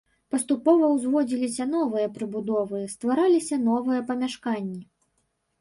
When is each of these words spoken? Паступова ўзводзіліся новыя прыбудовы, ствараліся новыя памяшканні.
Паступова 0.35 0.87
ўзводзіліся 0.93 1.67
новыя 1.75 2.07
прыбудовы, 2.15 2.81
ствараліся 2.95 3.55
новыя 3.69 3.99
памяшканні. 4.09 4.83